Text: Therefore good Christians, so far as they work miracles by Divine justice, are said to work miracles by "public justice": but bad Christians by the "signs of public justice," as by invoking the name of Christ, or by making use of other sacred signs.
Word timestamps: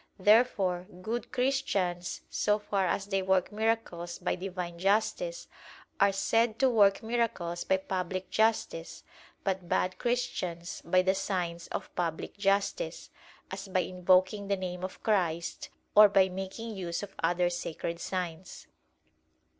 Therefore 0.17 0.87
good 1.03 1.31
Christians, 1.31 2.21
so 2.31 2.57
far 2.57 2.87
as 2.87 3.05
they 3.05 3.21
work 3.21 3.51
miracles 3.51 4.17
by 4.17 4.33
Divine 4.33 4.79
justice, 4.79 5.47
are 5.99 6.11
said 6.11 6.57
to 6.57 6.71
work 6.71 7.03
miracles 7.03 7.63
by 7.63 7.77
"public 7.77 8.31
justice": 8.31 9.03
but 9.43 9.69
bad 9.69 9.99
Christians 9.99 10.81
by 10.83 11.03
the 11.03 11.13
"signs 11.13 11.67
of 11.67 11.93
public 11.95 12.35
justice," 12.35 13.11
as 13.51 13.67
by 13.67 13.81
invoking 13.81 14.47
the 14.47 14.57
name 14.57 14.83
of 14.83 15.03
Christ, 15.03 15.69
or 15.93 16.09
by 16.09 16.29
making 16.29 16.75
use 16.75 17.03
of 17.03 17.13
other 17.21 17.51
sacred 17.51 17.99
signs. 17.99 18.65